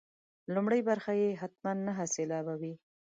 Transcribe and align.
لومړۍ 0.53 0.81
برخه 0.89 1.11
یې 1.21 1.29
حتما 1.41 1.71
نهه 1.87 2.05
سېلابه 2.15 2.55
وي. 2.61 2.73